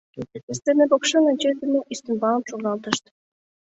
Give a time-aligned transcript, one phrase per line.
[0.57, 3.03] Сцене покшелне чес дене ӱстембалым шогалтышт.